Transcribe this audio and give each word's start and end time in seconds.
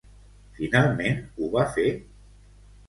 Finalment 0.59 1.21
ho 1.37 1.51
va 1.59 1.69
fer? 1.79 1.89